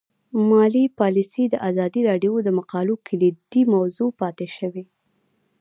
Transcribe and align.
مالي 0.49 0.85
پالیسي 0.99 1.43
د 1.49 1.55
ازادي 1.69 2.01
راډیو 2.09 2.33
د 2.43 2.49
مقالو 2.59 2.95
کلیدي 3.07 3.63
موضوع 3.75 4.09
پاتې 4.21 4.47
شوی. 4.57 4.85